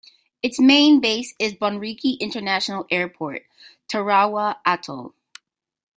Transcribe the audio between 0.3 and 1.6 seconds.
Its main base is